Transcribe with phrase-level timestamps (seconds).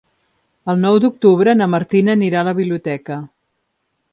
[0.73, 3.19] El nou d'octubre na Martina anirà a la biblioteca.